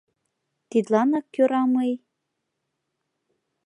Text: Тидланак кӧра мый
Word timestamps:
Тидланак 0.69 1.25
кӧра 1.33 1.61
мый 1.73 1.91